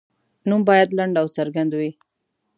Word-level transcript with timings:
نوم 0.49 0.61
باید 0.69 0.89
لنډ 0.97 1.15
او 1.21 1.27
څرګند 1.35 1.71
وي. 1.79 1.91